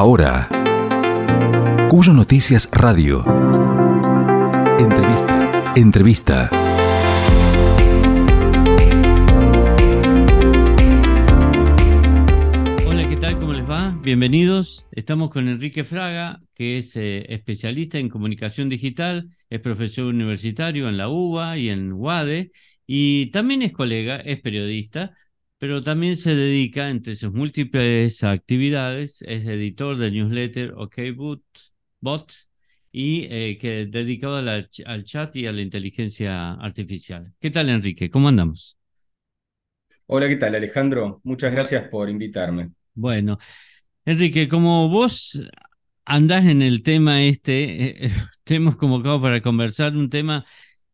[0.00, 0.48] Ahora,
[1.90, 3.24] Cuyo Noticias Radio.
[4.78, 5.50] Entrevista.
[5.74, 6.50] Entrevista.
[12.86, 13.40] Hola, ¿qué tal?
[13.40, 13.98] ¿Cómo les va?
[14.04, 14.86] Bienvenidos.
[14.92, 20.96] Estamos con Enrique Fraga, que es eh, especialista en comunicación digital, es profesor universitario en
[20.96, 22.52] la UBA y en UADE,
[22.86, 25.12] y también es colega, es periodista,
[25.58, 31.42] pero también se dedica, entre sus múltiples actividades, es editor del newsletter OKBot
[32.00, 32.32] Bot,
[32.92, 37.32] y eh, que dedicado al chat y a la inteligencia artificial.
[37.38, 38.10] ¿Qué tal, Enrique?
[38.10, 38.78] ¿Cómo andamos?
[40.06, 41.20] Hola, ¿qué tal, Alejandro?
[41.24, 42.70] Muchas gracias por invitarme.
[42.94, 43.38] Bueno,
[44.04, 45.42] Enrique, como vos
[46.04, 48.10] andás en el tema este, eh,
[48.44, 50.44] te hemos convocado para conversar un tema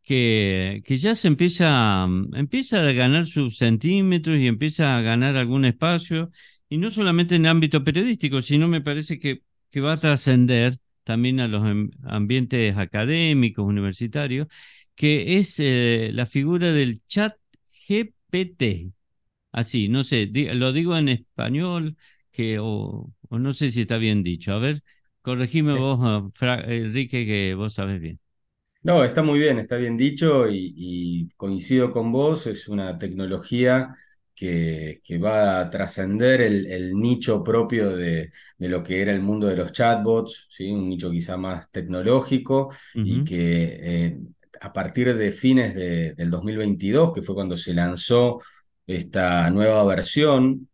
[0.04, 5.64] que, que ya se empieza, empieza a ganar sus centímetros y empieza a ganar algún
[5.64, 6.30] espacio,
[6.68, 10.76] y no solamente en el ámbito periodístico, sino me parece que, que va a trascender
[11.04, 11.62] también a los
[12.04, 14.48] ambientes académicos, universitarios,
[14.94, 17.34] que es eh, la figura del chat
[17.88, 18.92] GPT.
[19.52, 21.96] Así, no sé, lo digo en español,
[22.32, 24.52] que, o, no sé si está bien dicho.
[24.52, 24.82] A ver,
[25.22, 25.78] corregime eh.
[25.78, 26.32] vos,
[26.66, 28.20] Enrique, que vos sabes bien.
[28.84, 33.90] No, está muy bien, está bien dicho y, coincido con vos, es una tecnología
[34.34, 39.46] que, que va a trascender el, nicho propio de, de, lo que era el mundo
[39.46, 40.70] de los chatbots, ¿sí?
[40.70, 44.18] un nicho quizá más tecnológico y que eh,
[44.60, 48.38] a partir de fines del 2022, que fue cuando se lanzó
[48.86, 50.68] esta nueva versión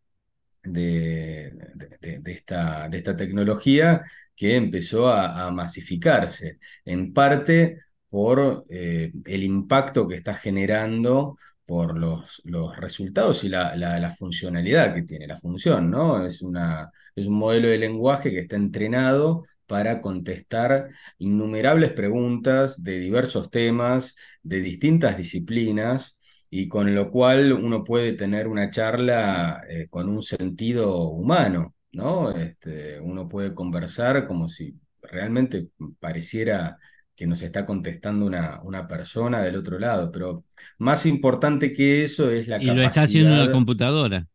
[0.65, 1.53] de,
[2.01, 4.03] de, esta, de esta tecnología
[4.35, 7.79] que empezó a, a masificarse, en parte
[8.11, 14.93] por eh, el impacto que está generando por los, los resultados y la, la, funcionalidad
[14.93, 16.25] que tiene la función, ¿no?
[16.27, 20.89] Es, una, es un modelo de lenguaje que está entrenado para contestar
[21.19, 26.19] innumerables preguntas de diversos temas, de distintas disciplinas,
[26.51, 32.33] y con lo cual uno puede tener una charla eh, con un sentido humano, ¿no?
[32.33, 35.69] Este, uno puede conversar como si realmente
[36.01, 36.79] pareciera
[37.21, 40.47] que nos está contestando una, una persona del otro lado, pero
[40.79, 42.73] más importante que eso es la capacidad...
[42.73, 44.27] Y lo está haciendo la computadora.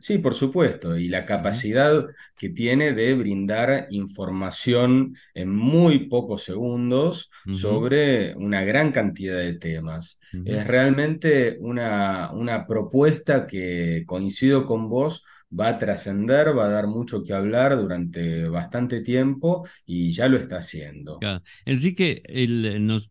[0.00, 7.30] Sí, por supuesto, y la capacidad que tiene de brindar información en muy pocos segundos
[7.52, 10.18] sobre una gran cantidad de temas.
[10.44, 15.24] Es realmente una, una propuesta que coincido con vos,
[15.58, 20.36] va a trascender, va a dar mucho que hablar durante bastante tiempo y ya lo
[20.36, 21.18] está haciendo.
[21.64, 22.22] Enrique,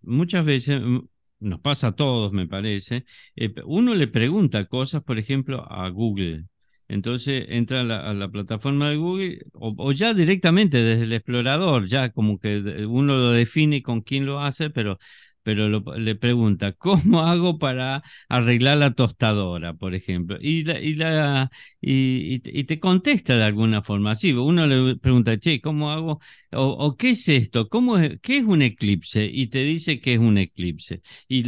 [0.03, 0.99] muchas veces mm,
[1.39, 6.45] nos pasa a todos, me parece, eh, uno le pregunta cosas, por ejemplo, a Google.
[6.87, 12.39] Entonces entra a la, plataforma de Google o, ya directamente desde el explorador, ya como
[12.39, 14.99] que uno lo define con quién lo hace, pero
[15.45, 20.37] pero le pregunta, ¿cómo hago para arreglar la tostadora, por ejemplo?
[20.41, 21.51] Y, y, la,
[21.81, 24.11] y, te contesta de alguna forma.
[24.11, 26.19] así uno le pregunta, che, ¿cómo hago?
[26.51, 27.69] O, qué es esto?
[27.69, 29.29] ¿Cómo ¿Qué es un eclipse?
[29.31, 31.01] Y te dice que es un eclipse.
[31.27, 31.43] Y,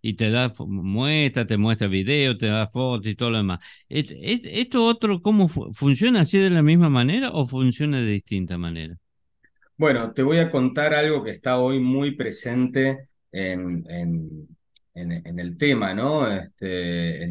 [0.00, 3.58] y, te da muestra, te muestra video, te da fotos y todo lo demás.
[3.88, 8.96] ¿Esto otro cómo funciona así de la misma manera o funciona de distinta manera?
[9.76, 13.84] Bueno, te voy a contar algo que está hoy muy presente en,
[14.94, 16.28] en, el tema, ¿no?
[16.28, 17.24] Este,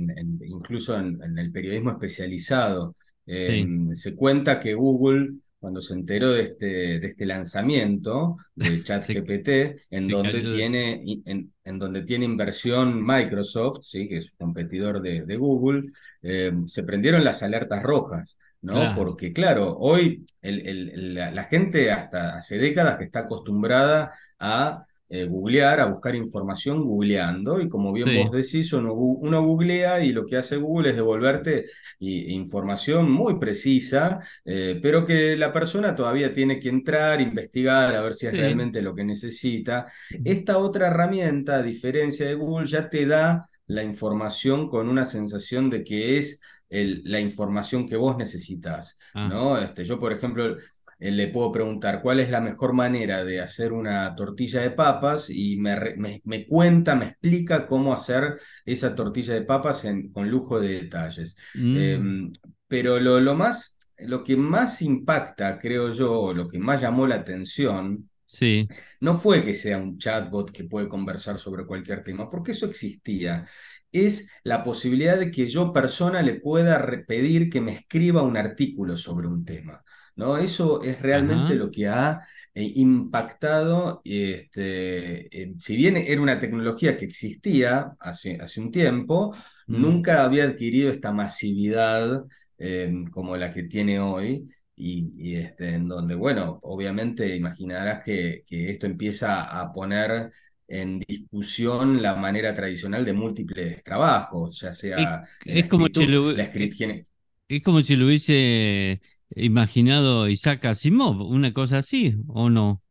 [0.46, 2.96] incluso en, el periodismo especializado.
[3.26, 9.50] Em, se cuenta que Google, cuando se enteró de este, de este lanzamiento de ChatGPT,
[9.90, 14.08] en, donde tiene, en, donde tiene inversión Microsoft, ¿sí?
[14.08, 15.92] que es un competidor de, de Google,
[16.22, 18.38] em, se prendieron las alertas rojas.
[18.62, 18.96] ¿no?
[18.96, 25.80] Porque claro, hoy el, la, gente hasta hace décadas que está acostumbrada a eh, googlear,
[25.80, 30.58] a buscar información googleando, y como bien vos decís, uno, googlea y lo que hace
[30.58, 31.66] Google es devolverte
[32.00, 38.14] información muy precisa, eh, pero que la persona todavía tiene que entrar, investigar, a ver
[38.14, 39.86] si es realmente lo que necesita.
[40.26, 45.70] Esta otra herramienta, a diferencia de Google, ya te da la información con una sensación
[45.70, 48.98] de que es la información que vos necesitas.
[49.14, 49.28] Ah.
[49.30, 49.58] ¿no?
[49.58, 50.56] Este, yo, por ejemplo,
[51.00, 55.58] le puedo preguntar cuál es la mejor manera de hacer una tortilla de papas y
[55.58, 58.36] me, me, cuenta, me explica cómo hacer
[58.66, 61.38] esa tortilla de papas con lujo de detalles.
[61.56, 61.78] Mm.
[61.78, 62.32] Em,
[62.68, 67.16] pero lo, lo, más, lo que más impacta, creo yo, lo que más llamó la
[67.16, 68.68] atención, Sí.
[69.00, 73.46] No fue que sea un chatbot que puede conversar sobre cualquier tema, porque eso existía.
[73.92, 78.98] es la posibilidad de que yo persona le pueda pedir que me escriba un artículo
[78.98, 79.82] sobre un tema.
[80.18, 80.38] ¿No?
[80.38, 82.20] Eso es realmente lo que ha
[82.54, 89.34] eh, impactado, este, si bien era una tecnología que existía hace, hace un tiempo,
[89.68, 89.80] mm.
[89.82, 92.26] nunca había adquirido esta masividad
[92.58, 94.48] em, como la que tiene hoy.
[94.80, 100.32] Y, este, en donde, bueno, obviamente imaginarás que, que esto empieza a poner
[100.68, 107.64] en discusión la manera tradicional de múltiples trabajos, ya sea es, como si lo, es
[107.64, 109.02] como si lo hubiese
[109.36, 112.82] imaginado Isaac Asimov, una cosa así, ¿o no?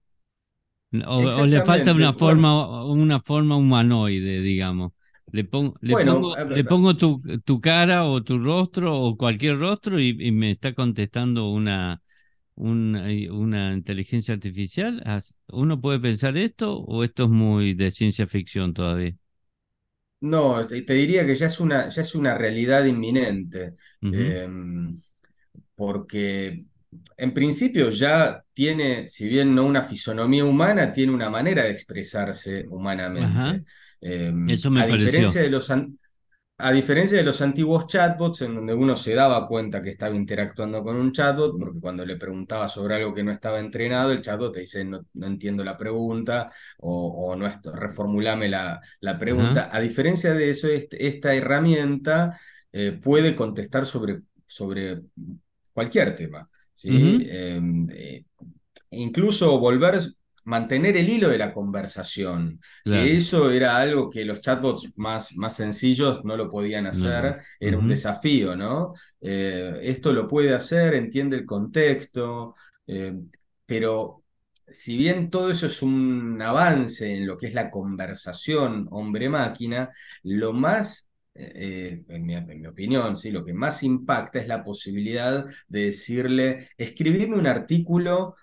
[1.06, 4.92] O, le falta una forma, una forma humanoide, digamos.
[5.32, 9.98] Le, pongo, le pongo, le pongo tu, tu, cara o tu rostro o cualquier rostro
[9.98, 12.00] y me está contestando una,
[12.56, 15.02] una inteligencia artificial?
[15.48, 19.14] ¿Uno puede pensar esto o esto es muy de ciencia ficción todavía?
[20.20, 23.74] No, te, diría que ya es una, ya es una realidad inminente,
[25.76, 26.64] porque
[27.16, 32.66] en principio ya tiene, si bien no una fisonomía humana, tiene una manera de expresarse
[32.68, 33.64] humanamente.
[34.00, 35.70] Em, Eso me a diferencia de los,
[36.58, 40.82] a diferencia de los antiguos chatbots, en donde uno se daba cuenta que estaba interactuando
[40.82, 44.54] con un chatbot, porque cuando le preguntaba sobre algo que no estaba entrenado, el chatbot
[44.54, 49.68] te dice, no, entiendo la pregunta, o, no, reformulame la, la pregunta.
[49.70, 52.34] A diferencia de eso, este, esta herramienta
[52.72, 55.02] eh, puede contestar sobre, sobre
[55.76, 56.48] cualquier tema.
[56.72, 57.28] ¿sí?
[57.30, 58.24] Em, eh,
[58.90, 60.00] incluso volver
[60.46, 62.60] mantener el hilo de la conversación.
[62.84, 67.76] Que eso era algo que los chatbots más, más sencillos no lo podían hacer, era
[67.76, 68.94] un desafío, ¿no?
[69.20, 72.54] Eh, esto lo puede hacer, entiende el contexto,
[72.86, 73.14] eh,
[73.66, 74.22] pero
[74.68, 79.90] si bien todo eso es un avance en lo que es la conversación hombre-máquina,
[80.22, 83.30] lo más eh, en, mi, opinión, ¿sí?
[83.30, 88.36] lo que más impacta es la posibilidad de decirle, escribirme un artículo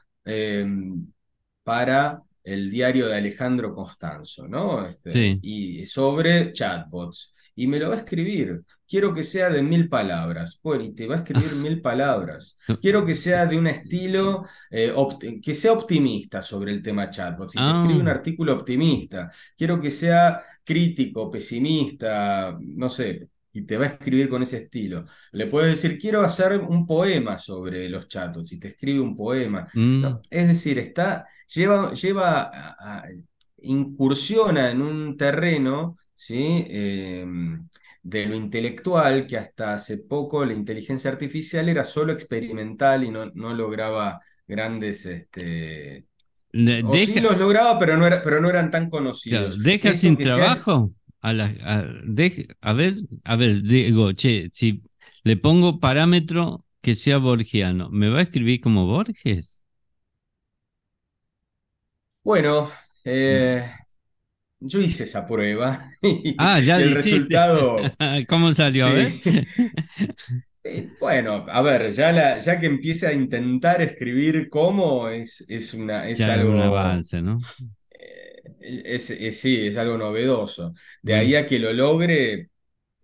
[1.64, 4.86] para el diario de Alejandro Constanzo, ¿no?
[4.86, 7.34] Este, y sobre chatbots.
[7.56, 8.64] Y me lo va a escribir.
[8.88, 10.60] Quiero que sea de mil palabras.
[10.62, 12.58] Bueno, y te va a escribir mil palabras.
[12.82, 14.94] Quiero que sea de un estilo eh,
[15.42, 17.56] que sea optimista sobre el tema chatbots.
[17.56, 18.12] Y te escribe un ah.
[18.12, 19.32] artículo optimista.
[19.58, 25.06] Quiero que sea crítico, pesimista, no sé, y te va a escribir con ese estilo.
[25.32, 29.68] Le puedes decir, quiero hacer un poema sobre los chatbots y te escribe un poema.
[29.74, 30.06] Mm.
[30.30, 32.52] es decir, está, lleva, lleva
[33.62, 36.66] incursiona en un terreno ¿sí?
[36.70, 37.68] Em,
[38.02, 43.26] de lo intelectual que hasta hace poco la inteligencia artificial era solo experimental y no,
[43.34, 45.06] no lograba grandes...
[45.06, 46.06] Este,
[46.86, 49.62] o sí los lograba, pero no, era, pero no eran tan conocidos.
[49.64, 50.94] ¿Deja sin trabajo?
[51.22, 54.84] a, a, ver, a ver, digo, che, si
[55.24, 59.62] le pongo parámetro que sea borgiano, ¿me va a escribir como Borges?
[62.24, 62.70] Bueno,
[63.06, 63.66] eh,
[64.60, 67.78] yo hice esa prueba y, ah, ya el resultado.
[68.28, 68.86] ¿Cómo salió?
[70.64, 76.08] Eh, bueno, a ver, ya, ya que empiece a intentar escribir cómo es, es, una,
[76.08, 76.54] es algo.
[76.54, 77.38] un avance, ¿no?
[78.60, 79.08] Es,
[79.38, 80.74] sí, es algo novedoso.
[81.02, 82.50] De ahí a que lo logre,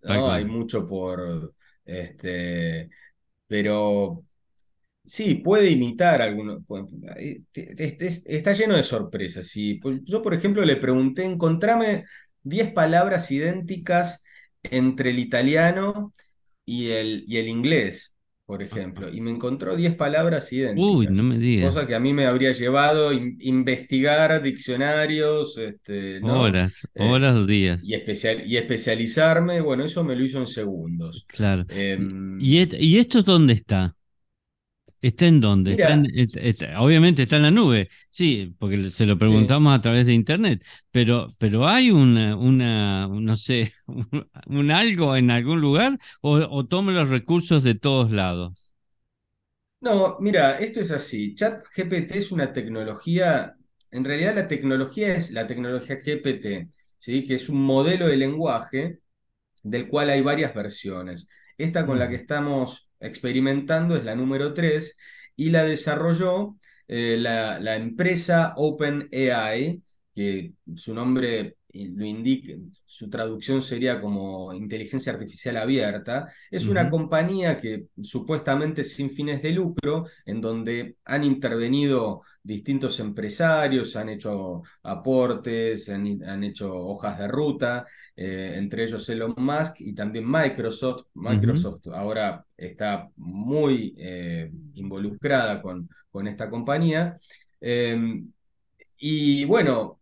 [0.02, 0.30] ¿no?
[0.30, 1.54] hay mucho por.
[1.84, 2.88] Este,
[3.46, 4.24] pero
[5.04, 6.62] sí, puede imitar algunos.
[7.16, 9.52] Eh, está lleno de sorpresas.
[10.04, 12.04] Yo, por ejemplo, le pregunté: encontrame
[12.42, 14.24] 10 palabras idénticas
[14.62, 16.12] entre el italiano
[16.70, 18.16] y el, y el inglés
[18.50, 20.90] por ejemplo, y me encontró 10 palabras idénticas.
[20.90, 21.72] Uy, no me digas.
[21.72, 25.56] Cosa que a mí me habría llevado investigar diccionarios.
[25.56, 27.88] Este, Horas, eh, horas o días.
[27.88, 31.26] Y, especial, y especializarme, bueno, eso me lo hizo en segundos.
[31.28, 31.64] Claro.
[31.68, 33.94] Em, ¿Y, ¿Y esto dónde está?
[35.02, 35.78] ¿Está en dónde?
[36.78, 41.26] obviamente está en la nube, sí, porque se lo preguntamos a través de internet, pero,
[41.38, 43.72] pero hay una, una no sé,
[44.46, 48.70] un, algo en algún lugar o, o tome los recursos de todos lados.
[49.80, 51.34] No, mira, esto es así.
[51.34, 53.56] ChatGPT es una tecnología,
[53.90, 57.24] en realidad la tecnología es la tecnología GPT, ¿sí?
[57.24, 59.00] que es un modelo de lenguaje
[59.62, 61.30] del cual hay varias versiones.
[61.58, 64.96] Esta con la que estamos experimentando es la número 3
[65.36, 66.56] y la desarrolló
[66.88, 69.82] eh, la, empresa OpenAI,
[70.14, 72.52] que su nombre lo indica,
[72.84, 79.42] su traducción sería como inteligencia artificial abierta, es una compañía que supuestamente es sin fines
[79.42, 87.28] de lucro, en donde han intervenido distintos empresarios, han hecho aportes, han, hecho hojas de
[87.28, 87.84] ruta,
[88.16, 91.06] eh, entre ellos Elon Musk y también Microsoft.
[91.14, 97.16] Microsoft ahora está muy eh, involucrada con, con, esta compañía.
[97.60, 98.22] Eh,
[98.98, 99.98] y bueno,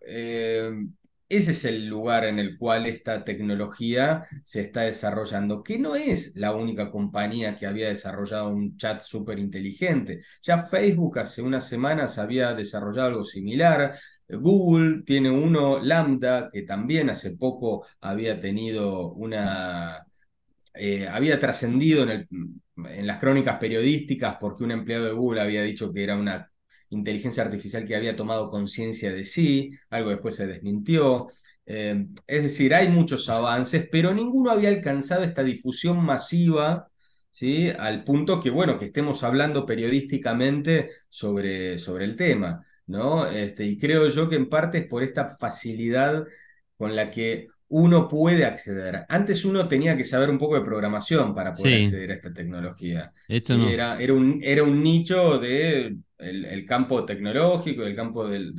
[1.28, 6.34] ese es el lugar en el cual esta tecnología se está desarrollando, que no es
[6.36, 10.20] la única compañía que había desarrollado un chat súper inteligente.
[10.42, 13.94] Ya Facebook hace unas semanas había desarrollado algo similar.
[14.28, 20.04] Google tiene uno, Lambda, que también hace poco había tenido una...
[20.74, 22.28] Eh, había trascendido en,
[22.76, 26.50] en las crónicas periodísticas porque un empleado de Google había dicho que era una
[26.90, 31.26] inteligencia artificial que había tomado conciencia de sí, algo después se desmintió.
[31.66, 36.88] Eh, es decir, hay muchos avances, pero ninguno había alcanzado esta difusión masiva,
[37.30, 37.70] ¿sí?
[37.78, 42.64] al punto que, bueno, que estemos hablando periodísticamente sobre, sobre el tema.
[42.86, 43.26] ¿no?
[43.26, 46.26] Este, y creo yo que en parte es por esta facilidad
[46.76, 49.04] con la que uno puede acceder.
[49.08, 53.12] Antes uno tenía que saber un poco de programación para poder acceder a esta tecnología.
[53.28, 58.54] era, era, un, era un nicho de el, campo tecnológico, el campo del,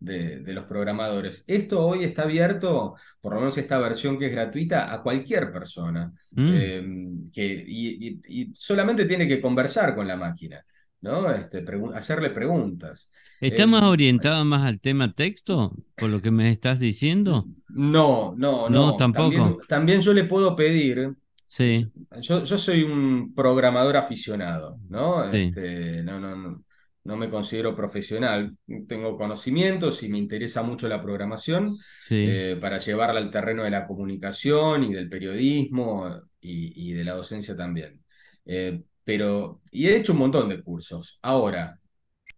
[0.00, 1.44] de, los programadores.
[1.46, 6.12] Esto hoy está abierto, por lo menos esta versión que es gratuita, a cualquier persona.
[6.32, 6.54] Mm.
[6.54, 10.64] Em, que, y, solamente tiene que conversar con la máquina.
[11.00, 11.30] ¿no?
[11.30, 11.62] Este,
[11.94, 13.12] hacerle preguntas.
[13.38, 17.44] ¿Está más em, orientado más al tema texto, por lo que me estás diciendo?
[17.68, 18.92] No, no, no.
[18.92, 19.58] No, tampoco.
[19.68, 21.14] también yo le puedo pedir
[21.56, 21.88] Sí.
[22.20, 25.22] Yo, yo, soy un programador aficionado, ¿no?
[25.30, 26.63] Este, no, no, no,
[27.04, 28.56] no me considero profesional.
[28.88, 31.70] Tengo conocimientos y me interesa mucho la programación
[32.10, 37.56] eh, para llevarla al terreno de la comunicación y del periodismo y, de la docencia
[37.56, 38.02] también.
[38.46, 41.18] Eh, pero, y he hecho un montón de cursos.
[41.22, 41.78] Ahora,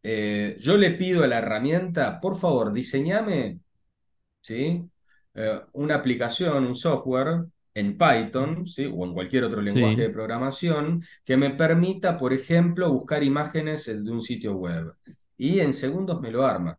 [0.02, 3.60] eh, yo le pido a la herramienta, por favor, diseñame
[4.40, 4.82] ¿sí?
[5.74, 7.44] una aplicación, un software
[7.76, 8.90] en Python ¿sí?
[8.92, 14.10] o en cualquier otro lenguaje de programación que me permita, por ejemplo, buscar imágenes de
[14.10, 14.94] un sitio web.
[15.36, 16.78] Y en segundos me lo arma.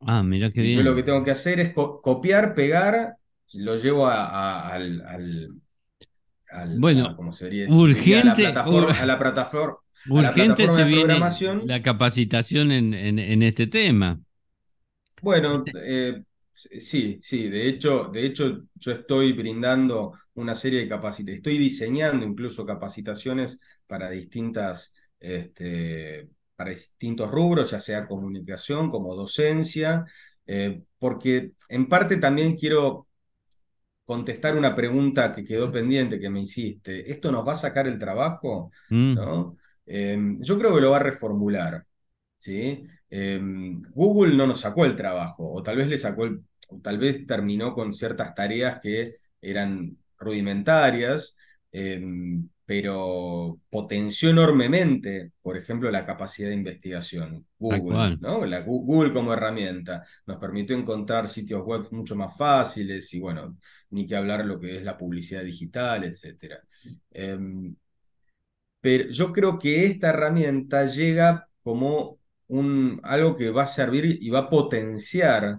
[0.00, 0.78] Ah, mira qué bien.
[0.78, 3.18] Yo lo que tengo que hacer es copiar, pegar,
[3.54, 5.52] lo llevo al,
[6.78, 9.76] bueno, sería urgente, a la plataforma, a la plataforma,
[10.10, 11.20] urgente se viene
[11.66, 14.20] la capacitación en, en, este tema.
[15.22, 21.38] Bueno, eh, Sí, sí, de hecho, de hecho yo estoy brindando una serie de capacitaciones,
[21.38, 30.04] estoy diseñando incluso capacitaciones para distintas, este, para distintos rubros, ya sea comunicación como docencia,
[30.46, 33.08] eh, porque en parte también quiero
[34.04, 37.10] contestar una pregunta que quedó pendiente que me hiciste.
[37.10, 38.70] ¿Esto nos va a sacar el trabajo?
[38.90, 39.14] Mm.
[39.14, 39.56] ¿No?
[39.86, 41.86] Eh, yo creo que lo va a reformular.
[42.42, 42.82] ¿Sí?
[43.08, 46.42] Em, Google no nos sacó el trabajo, o tal vez le sacó el,
[46.82, 51.36] tal vez terminó con ciertas tareas que eran rudimentarias,
[51.70, 57.46] em, pero potenció enormemente, por ejemplo, la capacidad de investigación.
[57.58, 58.44] Google, ¿no?
[58.46, 63.56] La, Google como herramienta nos permitió encontrar sitios web mucho más fáciles y bueno,
[63.90, 66.56] ni que hablar lo que es la publicidad digital, etc.
[67.12, 67.74] Em,
[68.80, 72.18] pero yo creo que esta herramienta llega como
[73.02, 75.58] algo que va a servir y va a potenciar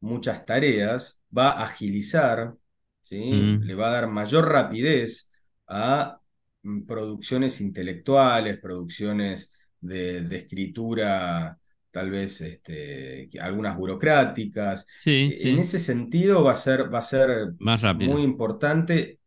[0.00, 2.54] muchas tareas, va a agilizar,
[3.00, 3.32] ¿sí?
[3.32, 3.62] Mm.
[3.62, 5.30] le va a dar mayor rapidez
[5.68, 6.20] a
[6.62, 11.58] mm, producciones intelectuales, producciones de, escritura,
[11.90, 14.86] tal vez este, algunas burocráticas.
[15.04, 17.54] E, en ese sentido va a ser, va a ser
[17.96, 19.20] muy importante.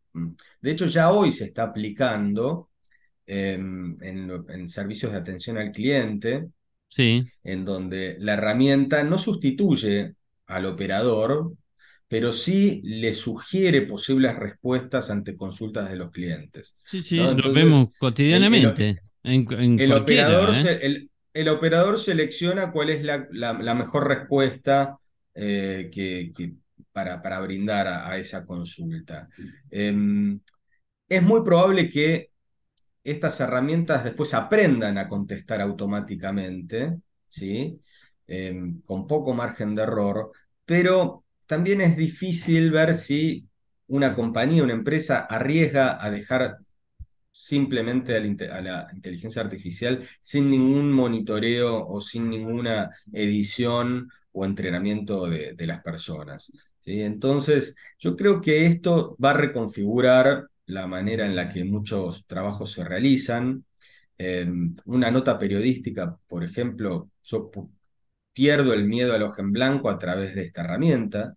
[0.62, 2.70] De hecho, ya hoy se está aplicando
[3.26, 6.50] em, en servicios de atención al cliente,
[6.98, 10.16] en donde la herramienta no sustituye
[10.48, 11.54] al operador,
[12.08, 16.78] pero sí le sugiere posibles respuestas ante consultas de los clientes.
[16.84, 18.98] Sí, sí, lo vemos cotidianamente.
[19.24, 21.08] El, operador, ¿eh?
[21.34, 24.98] el, operador selecciona cuál es la, mejor respuesta
[25.34, 26.32] eh, que,
[26.92, 29.28] para, para, brindar a, esa consulta.
[29.72, 30.40] Em,
[31.10, 32.30] es muy probable que
[33.06, 37.80] estas herramientas después aprendan a contestar automáticamente, ¿sí?
[38.28, 40.32] Em, con poco margen de error,
[40.66, 43.48] pero también es difícil ver si
[43.88, 46.58] una compañía, una empresa arriesga a dejar
[47.32, 55.68] simplemente a la, inteligencia artificial sin ningún monitoreo o sin ninguna edición o entrenamiento de,
[55.68, 56.52] las personas.
[56.86, 62.74] Entonces, yo creo que esto va a reconfigurar la manera en la que muchos trabajos
[62.74, 63.66] se realizan.
[64.18, 64.48] Eh,
[64.86, 67.52] una nota periodística, por ejemplo, yo
[68.34, 71.36] pierdo el miedo al ojo en blanco a través de esta herramienta.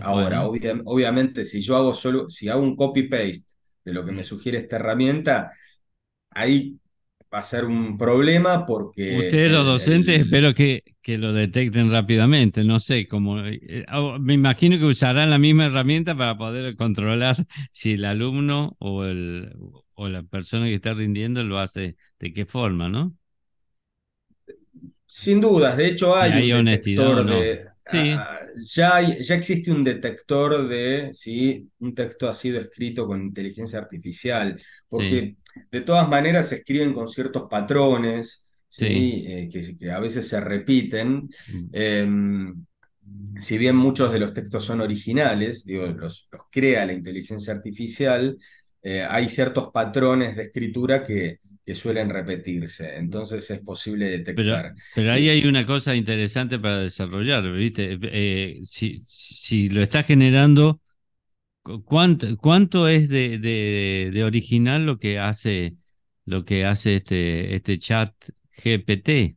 [0.00, 3.54] Ahora, obviamente, si yo hago solo, si hago un copy-paste
[3.84, 5.32] de lo que me sugiere esta herramente,
[6.30, 6.78] ahí
[7.32, 9.16] va a ser un problema porque...
[9.16, 14.34] Ustedes los docentes espero que, que, lo detecten rápidamente, no sé, como eh, oh, me
[14.34, 17.36] imagino que usarán la misma herramienta para poder controlar
[17.70, 19.50] si el alumno o, el,
[19.94, 23.16] o la persona que está rindiendo lo hace de qué forma, ¿no?
[25.06, 27.71] Sin dudas, de hecho hay, un detector de...
[27.90, 33.78] Ah, ya, ya existe un detector de si un texto ha sido escrito con inteligencia
[33.78, 35.36] artificial, porque
[35.70, 39.24] de todas maneras se escriben con ciertos patrones ¿sí?
[39.28, 41.28] Eh, que, a veces se repiten.
[41.52, 41.68] Mm.
[41.72, 42.64] Em,
[43.38, 48.38] si bien muchos de los textos son originales, digo, los, los crea la inteligencia artificial,
[48.82, 54.72] eh, hay ciertos patrones de escritura que, que suelen repetirse, entonces es posible detectar.
[54.94, 57.98] Pero, ahí hay una cosa interesante para desarrollar, ¿viste?
[58.02, 60.80] Eh, si, si, lo está generando,
[61.84, 65.76] ¿cuánto, cuánto es de, de, original lo que hace,
[66.24, 68.12] lo que hace este, este chat
[68.64, 69.36] GPT?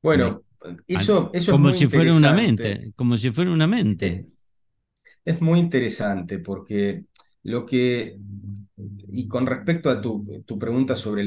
[0.00, 0.44] Bueno,
[0.86, 4.24] eso, eso como es muy si fuera una mente, como si fuera una mente.
[5.26, 7.04] Es muy interesante porque
[7.44, 8.18] lo que
[9.12, 10.24] y con respecto a tu,
[10.58, 11.24] pregunta sobre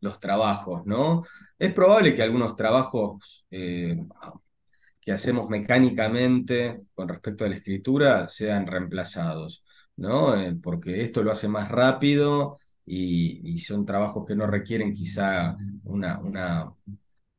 [0.00, 1.24] los trabajos, ¿no?
[1.58, 3.96] Es probable que algunos trabajos eh,
[5.00, 9.64] que hacemos mecánicamente con respecto a la escritura sean reemplazados,
[9.96, 10.36] ¿no?
[10.36, 16.18] Eh, porque esto lo hace más rápido y, son trabajos que no requieren quizá una,
[16.20, 16.72] una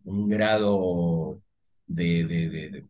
[0.06, 1.42] un grado
[1.88, 2.86] de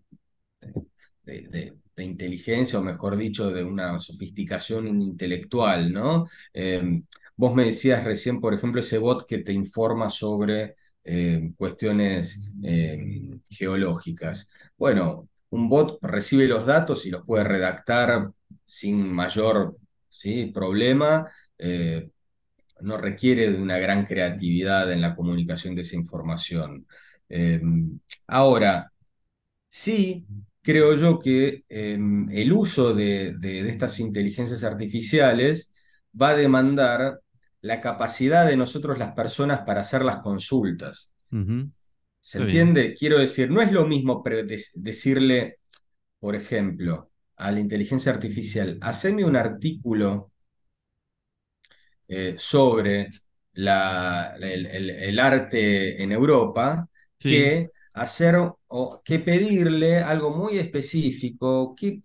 [1.26, 6.26] de inteligencia, o mejor dicho, de una sofisticación intelectual, ¿no?
[6.54, 7.04] Em,
[7.36, 13.40] vos me decías recién, por ejemplo, ese bot que te informa sobre em, cuestiones em,
[13.50, 14.50] geológicas.
[14.78, 18.32] Bueno, un bot recibe los datos y los puede redactar
[18.66, 19.78] sin mayor
[20.10, 20.48] ¿sí?
[20.48, 21.30] problema.
[21.58, 22.10] Eh,
[22.82, 26.86] no requiere de una gran creatividad en la comunicación de esa información.
[28.28, 28.92] ahora,
[29.68, 30.26] sí,
[30.66, 33.38] creo yo que em, el uso de,
[33.70, 35.72] estas inteligencias artificiales
[36.20, 37.22] va a demandar
[37.62, 41.14] la capacidad de nosotros las personas para hacer las consultas.
[42.20, 42.96] ¿Se entiende?
[42.96, 44.24] Quiero decir, no es lo mismo
[44.76, 45.60] decirle,
[46.20, 50.32] por ejemplo, a la inteligencia artificial, haceme un artículo
[52.08, 53.10] eh, sobre
[53.54, 58.36] el, arte en Europa, que hacer
[58.68, 62.02] o que pedirle algo muy específico, ¿qué,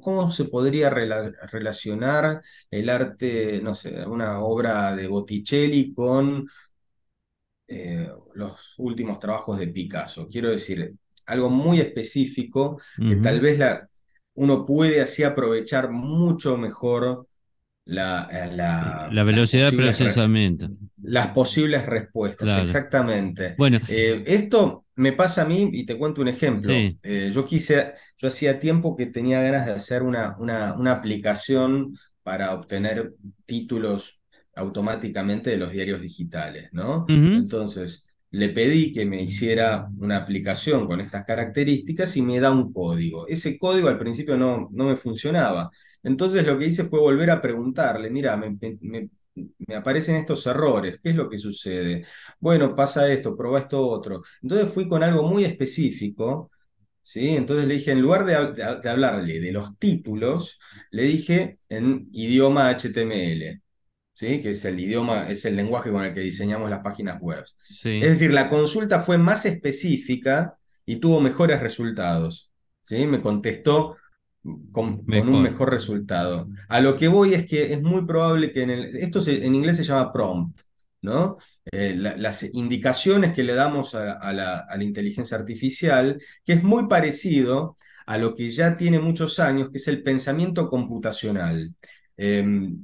[0.00, 6.46] cómo se podría relacionar el arte, no sé, una obra de Botticelli con
[7.66, 10.28] eh, los últimos trabajos de Picasso?
[10.28, 10.94] Quiero decir,
[11.26, 13.88] algo muy específico que tal vez la,
[14.34, 17.26] uno puede así aprovechar mucho mejor
[17.90, 20.70] la, eh, la, velocidad de procesamiento.
[21.02, 23.54] Las posibles respuestas, exactamente.
[23.58, 26.72] Bueno, eh, esto me pasa a mí y te cuento un ejemplo.
[26.72, 31.96] Eh, yo quise, yo hacía tiempo que tenía ganas de hacer una, una, una aplicación
[32.22, 34.20] para obtener títulos
[34.54, 37.06] automáticamente de los diarios digitales, ¿no?
[37.08, 42.72] Entonces, le pedí que me hiciera una aplicación con estas características y me da un
[42.72, 43.26] código.
[43.26, 45.70] Ese código al principio no, no me funcionaba.
[46.02, 49.10] Entonces lo que hice fue volver a preguntarle, mira, me, me,
[49.76, 52.04] aparecen estos errores, ¿qué es lo que sucede?
[52.38, 54.22] Bueno, pasa esto, prueba esto otro.
[54.42, 56.50] Entonces fui con algo muy específico,
[57.02, 57.30] ¿sí?
[57.30, 62.70] Entonces le dije, en lugar de, de hablarle de los títulos, le dije en idioma
[62.70, 63.62] HTML
[64.40, 67.44] que es el idioma, es el lenguaje con el que diseñamos las páginas web.
[67.68, 72.50] Es decir, la consulta fue más específica y tuvo mejores resultados.
[72.82, 73.06] ¿sí?
[73.06, 73.96] Me contestó
[74.72, 76.48] con, un mejor resultado.
[76.68, 79.76] A lo que voy es que es muy probable que en el, esto en inglés
[79.76, 80.60] se llama prompt,
[81.02, 81.36] ¿no?
[81.72, 88.18] Eh, las indicaciones que le damos a, la, inteligencia artificial, que es muy parecido a
[88.18, 91.74] lo que ya tiene muchos años, que es el pensamiento computacional.
[92.16, 92.82] Em,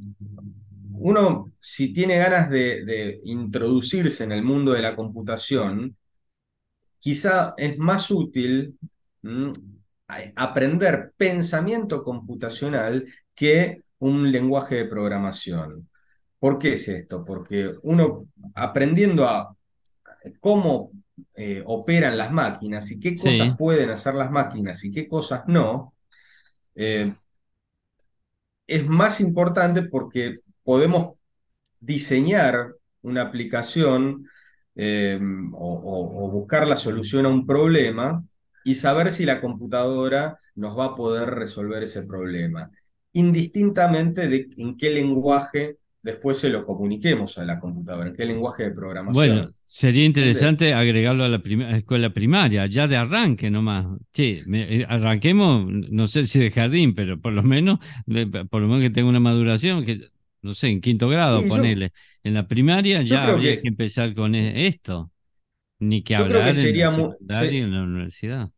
[0.98, 5.96] uno, si tiene ganas de, introducirse en el mundo de la computación,
[6.98, 8.78] quizá es más útil
[10.36, 13.04] aprender pensamiento computacional
[13.34, 15.88] que un lenguaje de programación.
[16.38, 17.24] ¿Por qué es esto?
[17.24, 19.54] Porque uno aprendiendo a
[20.40, 20.90] cómo
[21.34, 25.94] eh, operan las máquinas y qué cosas pueden hacer las máquinas y qué cosas no,
[26.74, 27.14] eh,
[28.66, 31.14] es más importante porque podemos
[31.78, 34.26] diseñar una aplicación
[34.74, 35.18] eh,
[35.52, 38.22] o, buscar la solución a un problema
[38.64, 42.68] y saber si la computadora nos va a poder resolver ese problema,
[43.12, 48.64] indistintamente de en qué lenguaje después se lo comuniquemos a la computadora, en qué lenguaje
[48.64, 49.14] de programación.
[49.14, 51.40] Bueno, sería interesante agregarlo a la
[51.76, 53.86] escuela primaria, ya de arranque nomás.
[54.12, 57.78] Sí, eh, arranquemos, no sé si de jardín, pero por lo menos,
[58.50, 60.10] por lo menos que tenga una maduración, que
[60.42, 61.90] no sé, en quinto grado, ponele.
[62.22, 65.10] en la primaria ya habría que, empezar con e, esto.
[65.78, 68.50] Ni que hablar sería en, en la universidad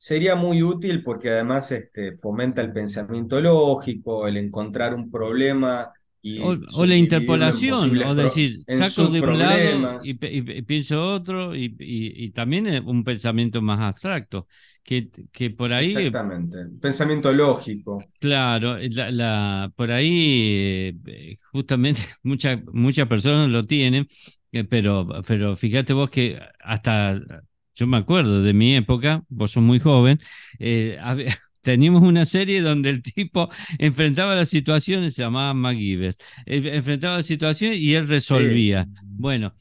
[0.00, 5.92] sería muy útil porque además este, fomenta el pensamiento lógico, el encontrar un problema
[6.42, 10.14] o, la interpolación, o decir, saco de un lado y,
[10.62, 14.46] pienso otro, y, también un pensamiento más abstracto,
[14.82, 15.88] que, que por ahí...
[15.88, 18.04] Exactamente, pensamiento lógico.
[18.18, 24.06] Claro, la, por ahí eh, justamente muchas muchas personas lo tienen,
[24.52, 27.18] eh, pero, pero fíjate vos que hasta,
[27.74, 30.20] yo me acuerdo de mi época, vos sos muy joven,
[30.58, 30.98] eh,
[31.62, 37.78] teníamos una serie donde el tipo enfrentaba las situaciones, se llamaba MacGyver, enfrentaba las situaciones
[37.78, 38.88] y él resolvía.
[39.02, 39.54] Bueno,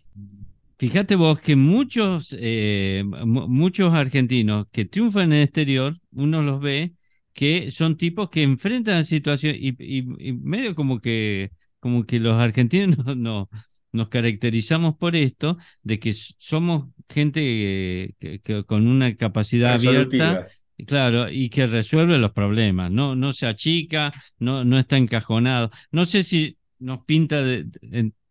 [0.78, 6.94] fíjate vos que muchos, eh, muchos argentinos que triunfan en el exterior, uno los ve
[7.34, 10.04] que son tipos que enfrentan la situación y,
[10.42, 13.50] medio como que, como que los argentinos no,
[13.92, 20.42] nos caracterizamos por esto, de que somos gente que, con una capacidad abierta
[20.88, 25.70] Claro, y que resuelve los problemas, no, no se achica, no, no está encajonado.
[25.92, 27.42] No sé si nos pinta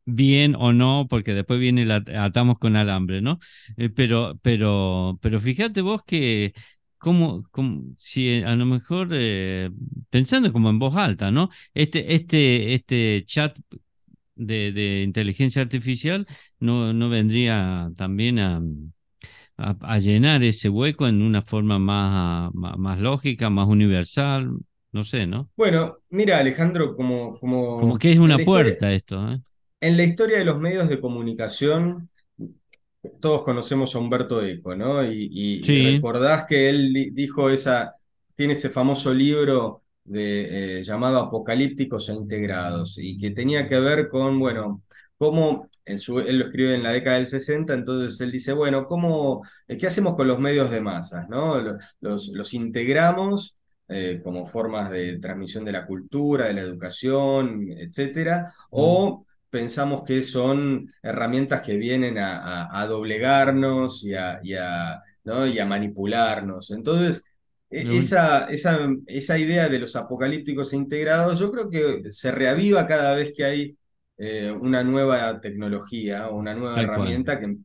[0.07, 3.39] bien o no, porque después viene la atamos con alambre, ¿no?
[3.77, 6.55] Eh, pero, pero, pero fíjate vos que
[6.97, 9.71] como, como si a lo mejor eh,
[10.11, 11.51] pensando como en voz alta, ¿no?
[11.75, 13.59] Este, este, este chat
[14.37, 16.27] de, de inteligencia artificial
[16.61, 18.61] no, no vendría también a
[19.59, 24.53] a, llenar ese hueco en una forma más, más, lógica, más universal,
[24.93, 25.51] no sé, ¿no?
[25.57, 27.39] Bueno, mira Alejandro, como...
[27.39, 29.31] Como, como que es una puerta esto.
[29.31, 29.41] ¿eh?
[29.81, 32.09] En la historia de los medios de comunicación,
[33.21, 35.05] todos conocemos a Humberto Eco, ¿no?
[35.05, 35.61] Y,
[35.95, 37.97] recordás que él dijo esa,
[38.37, 44.09] tiene ese famoso libro de, eh, llamado Apocalípticos e Integrados, y que tenía que ver
[44.09, 44.83] con, bueno,
[45.19, 49.77] cómo él lo escribe en la década del 60, entonces él dice, bueno, ¿cómo, eh,
[49.77, 51.29] ¿qué hacemos con los medios de masas?
[51.29, 51.61] ¿no?
[52.01, 53.59] Los, los integramos
[53.91, 60.21] eh, como formas de transmisión de la cultura, de la educación, etcétera, o pensamos que
[60.21, 65.47] son herramientas que vienen a, doblegarnos y a, ¿no?
[65.47, 66.71] y a manipularnos.
[66.71, 67.25] Entonces,
[67.71, 73.15] e, esa, esa, esa idea de los apocalípticos integrados, yo creo que se reaviva cada
[73.17, 73.79] vez que hay
[74.21, 77.57] eh, una nueva tecnología o una nueva herramienta que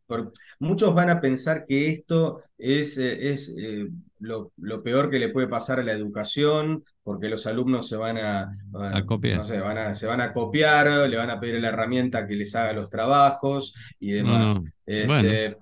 [0.59, 3.87] muchos van a pensar que esto es, eh, es eh,
[4.19, 4.51] lo,
[4.83, 8.53] peor que le puede pasar a la educación porque los alumnos se van a,
[9.07, 9.39] copiar.
[9.63, 12.71] van a, se van a copiar, le van a pedir la herramienta que les haga
[12.71, 14.59] los trabajos y demás.
[14.85, 15.57] Este,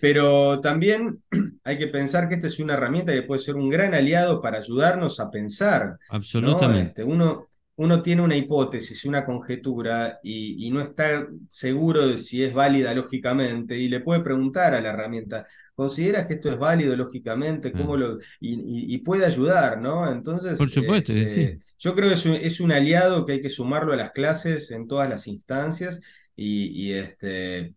[0.00, 1.22] pero también
[1.64, 4.58] hay que pensar que esta es una herramienta que puede ser un gran aliado para
[4.58, 5.98] ayudarnos a pensar.
[6.08, 6.88] Absolutamente.
[6.88, 7.49] Este, uno,
[7.80, 13.74] uno tiene una hipótesis, una conjetura y, no está seguro de si es válida lógicamente
[13.74, 17.72] y le puede preguntar a la herramienta, ¿consideras que esto es válido lógicamente?
[17.72, 20.12] ¿Cómo lo, y, puede ayudar, ¿no?
[20.12, 23.96] Entonces, Por supuesto, este, yo creo que es un, aliado que hay que sumarlo a
[23.96, 26.02] las clases en todas las instancias
[26.36, 27.74] y, este,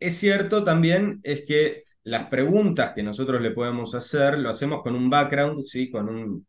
[0.00, 4.96] es cierto también es que las preguntas que nosotros le podemos hacer lo hacemos con
[4.96, 5.92] un background, ¿sí?
[5.92, 6.44] con un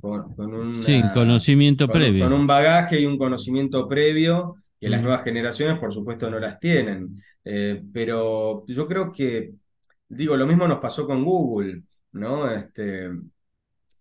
[0.00, 2.24] con, un conocimiento previo.
[2.24, 6.58] Con un bagaje y un conocimiento previo que las nuevas generaciones, por supuesto, no las
[6.58, 7.14] tienen.
[7.44, 9.52] Eh, pero yo creo que,
[10.08, 12.50] digo, lo mismo nos pasó con Google, ¿no?
[12.50, 13.10] Este,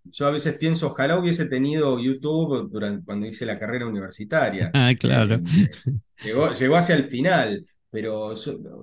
[0.06, 4.72] yo a veces pienso, ojalá hubiese tenido YouTube durante, cuando hice la carrera universitaria.
[4.74, 5.36] Ah, claro.
[5.36, 5.70] Eh,
[6.24, 8.34] llegó, llegó hacia el final, pero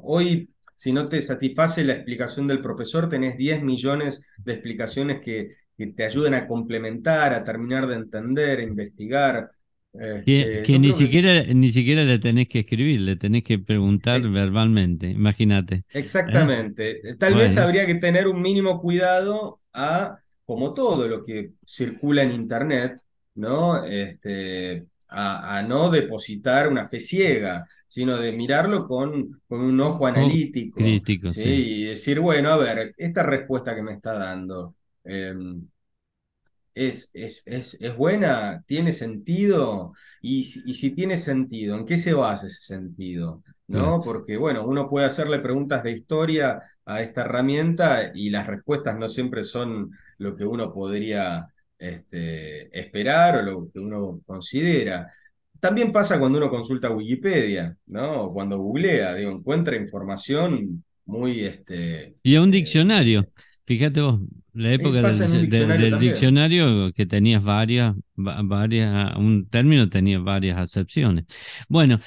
[0.03, 5.57] hoy si no te satisface la explicación del profesor, tenés 10 millones de explicaciones que,
[5.79, 9.53] que te ayuden a complementar, a terminar de entender, a investigar.
[10.27, 14.29] que, este, ni, siquiera, ni siquiera le tenés que escribir, le tenés que preguntar eh,
[14.29, 15.85] verbalmente, imagínate.
[15.93, 17.01] Exactamente.
[17.17, 22.33] Tal vez habría que tener un mínimo cuidado a, como todo lo que circula en
[22.33, 23.01] Internet,
[23.37, 23.85] ¿no?
[23.85, 30.77] Este, a, no depositar una fe ciega, sino de mirarlo con, con un ojo analítico.
[30.77, 31.49] crítico, ¿sí?
[31.49, 34.75] Y decir, bueno, a ver, esta respuesta que me está dando.
[35.09, 35.67] Em,
[36.75, 42.47] es, es, es, buena, tiene sentido, y, y, si tiene sentido, ¿en qué se basa
[42.47, 43.43] ese sentido?
[43.67, 44.01] ¿No?
[44.01, 49.09] Porque, bueno, uno puede hacerle preguntas de historia a esta herramienta y las respuestas no
[49.09, 55.11] siempre son lo que uno podría este, esperar o lo que uno considera.
[55.61, 58.33] También pasa cuando uno consulta Wikipedia, ¿no?
[58.33, 61.41] Cuando googlea, digo, encuentra información muy...
[61.41, 63.27] Este, y a un eh, diccionario.
[63.67, 64.21] Fíjate vos,
[64.59, 71.25] la época del, diccionario, que tenías varias, varias, un término tenía varias acepciones.
[71.69, 71.99] Bueno,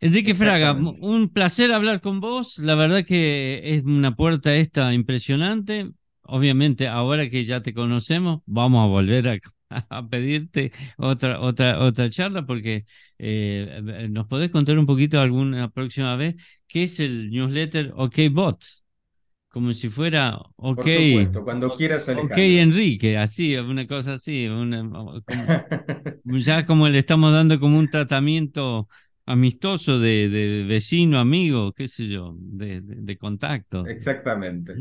[0.00, 2.58] Enrique Fraga, un placer hablar con vos.
[2.58, 5.90] La verdad que es una puerta esta impresionante
[6.26, 9.38] obviamente ahora que ya te conocemos, vamos a volver a,
[10.10, 12.84] pedirte otra, otra, otra charla porque
[13.18, 18.64] eh, nos podés contar un poquito alguna próxima vez qué es el newsletter OK Bot.
[19.56, 20.76] Como si fuera OK.
[20.76, 24.46] Por supuesto, cuando quieras OK Enrique, así, una cosa así.
[26.24, 28.86] ya como le estamos dando como un tratamiento
[29.24, 33.86] amistoso de, vecino, amigo, qué sé yo, de, contacto.
[33.86, 34.74] Exactamente.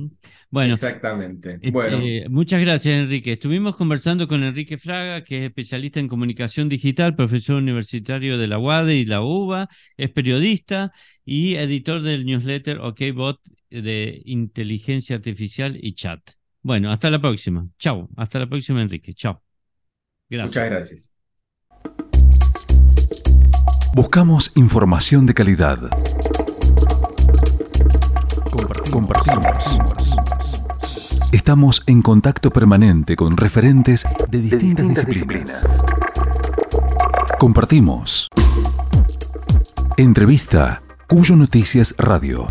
[0.49, 1.53] Bueno, exactamente.
[1.61, 1.97] Este, bueno.
[2.29, 3.31] muchas gracias, Enrique.
[3.31, 8.59] Estuvimos conversando con Enrique Fraga, que es especialista en comunicación digital, profesor universitario de la
[8.59, 10.91] UADE y la UBA, es periodista
[11.23, 13.39] y editor del newsletter OKBot
[13.81, 16.21] de inteligencia artificial y chat.
[16.61, 17.67] Bueno, hasta la próxima.
[17.77, 18.09] Chao.
[18.15, 19.13] Hasta la próxima, Enrique.
[19.13, 19.43] Chao.
[20.29, 20.55] Gracias.
[20.55, 21.15] Muchas gracias.
[23.93, 25.79] Buscamos información de calidad.
[28.91, 29.79] Compartimos.
[31.31, 35.81] Estamos en contacto permanente con referentes de distintas, disciplinas.
[37.39, 38.29] Compartimos.
[39.97, 42.47] Entrevista Cuyo Noticias Radio.